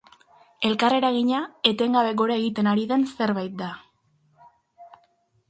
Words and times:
Elkarreragina 0.69 1.41
etengabe 1.73 2.15
gora 2.23 2.39
egiten 2.45 2.71
ari 2.73 2.87
den 2.93 3.05
zerbait 3.19 3.55
da. 3.61 3.71